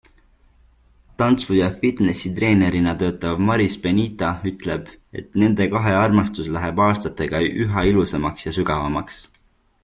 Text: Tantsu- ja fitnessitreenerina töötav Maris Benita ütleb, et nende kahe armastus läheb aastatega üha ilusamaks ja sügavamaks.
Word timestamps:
Tantsu- 1.21 1.57
ja 1.57 1.65
fitnessitreenerina 1.83 2.93
töötav 3.01 3.43
Maris 3.49 3.75
Benita 3.83 4.31
ütleb, 4.53 4.89
et 5.21 5.29
nende 5.43 5.69
kahe 5.75 5.93
armastus 5.99 6.51
läheb 6.57 6.83
aastatega 6.87 7.43
üha 7.67 7.85
ilusamaks 7.93 8.49
ja 8.51 8.57
sügavamaks. 8.59 9.23